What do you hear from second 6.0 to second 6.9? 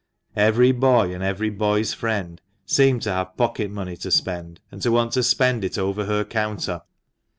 her counter.